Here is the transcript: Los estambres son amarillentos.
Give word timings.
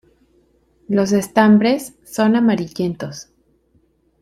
Los 0.87 1.11
estambres 1.11 1.93
son 2.03 2.35
amarillentos. 2.35 3.29